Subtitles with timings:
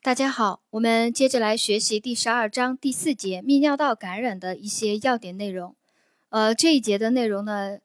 [0.00, 5.74] 大家好，我们接着来学习第十二章第四节泌尿道感染的一些要点内容。
[6.28, 7.80] 呃，这一节的内容呢，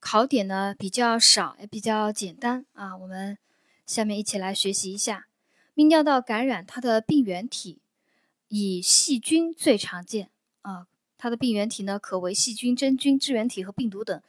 [0.00, 2.96] 考点呢比较少，也比较简单啊。
[2.96, 3.36] 我们
[3.84, 5.26] 下面一起来学习一下
[5.76, 7.78] 泌尿道感染它的病原体，
[8.48, 10.30] 以细菌最常见
[10.62, 10.86] 啊。
[11.18, 14.20] 它的病原体呢可为细菌、真菌、支原体和病毒等，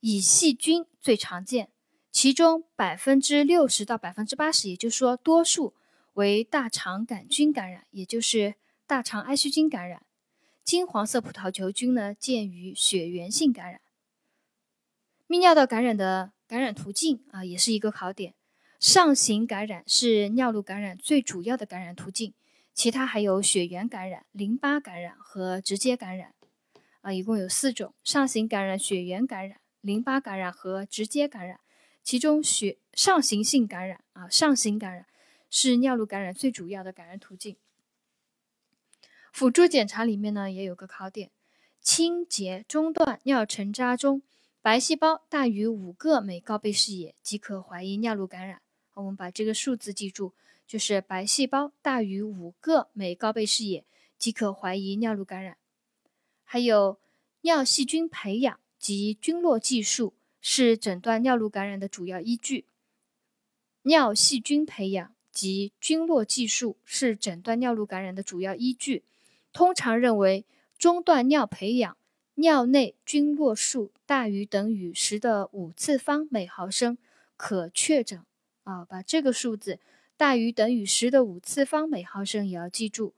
[0.00, 1.68] 以细菌最常见，
[2.10, 5.72] 其中百分之六十到百分之八十，也就是说多数。
[6.18, 8.56] 为大肠杆菌感染，也就是
[8.88, 10.02] 大肠埃希菌感染。
[10.64, 13.80] 金黄色葡萄球菌呢，见于血源性感染。
[15.28, 18.34] 泌尿道感染的感染途径啊，也是一个考点。
[18.80, 22.34] 上行感染是尿路感染最主要的感染途径，
[22.74, 26.34] 其他还有血源感染、淋巴感染和直接感染
[27.02, 31.60] 啊，一共有四种：上行感染、血源感染、淋巴感染和直接感染。
[32.02, 35.06] 其中血上行性感染啊，上行感染。
[35.50, 37.56] 是尿路感染最主要的感染途径。
[39.32, 41.30] 辅助检查里面呢，也有个考点：
[41.80, 44.22] 清洁中段尿沉渣中
[44.60, 48.60] 白细胞大于五个每高倍视野即可怀疑尿路感染。
[48.94, 50.32] 我们把这个数字记住，
[50.66, 53.84] 就是白细胞大于五个每高倍视野
[54.18, 55.56] 即可怀疑尿路感染。
[56.42, 56.98] 还有
[57.42, 62.66] 尿细菌培养及菌落计数是诊断尿路感染的主要依据。
[63.82, 65.14] 尿细菌培养。
[65.38, 69.04] 及菌落计数是诊断尿路感染的主要依据。
[69.52, 70.44] 通常认为，
[70.76, 71.96] 中段尿培养
[72.34, 76.98] 尿内菌落数大于等于十的五次方每毫升
[77.36, 78.20] 可确诊。
[78.64, 79.78] 啊，把这个数字
[80.16, 83.14] 大于等于十的五次方每毫升也要记住。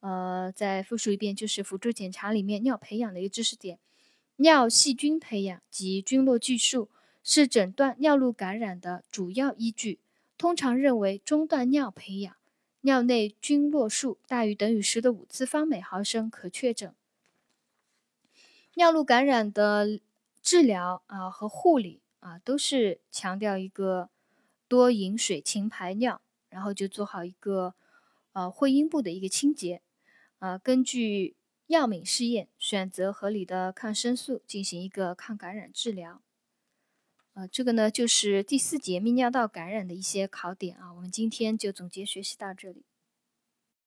[0.00, 3.78] 呃，再复述一遍，就是辅助检查里面尿培养的一个知识点：
[4.36, 6.90] 尿细菌培养及菌落计数
[7.24, 9.98] 是诊断尿路感染的主要依据。
[10.40, 12.34] 通常认为，中段尿培养
[12.80, 16.94] 尿内菌落数大于等于十的五次方每毫升可确诊。
[18.76, 20.00] 尿路感染的
[20.40, 24.08] 治疗啊和护理啊，都是强调一个
[24.66, 27.74] 多饮水、勤排尿，然后就做好一个
[28.32, 29.82] 呃会阴部的一个清洁
[30.38, 30.56] 啊。
[30.56, 36.22] 根据药敏试验，选择合理的抗生素进行一个抗感染治疗。
[37.40, 42.84] 呃，这个呢就是第四节泌尿道感染的一些考点啊，我们今天就总结学习到这里。